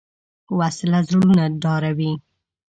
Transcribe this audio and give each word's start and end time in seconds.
وسله 0.59 0.99
زړونه 1.09 1.43
ډاروي 1.63 2.13